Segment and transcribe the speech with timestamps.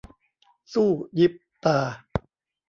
[0.73, 1.33] สู้ยิบ
[1.65, 1.77] ตา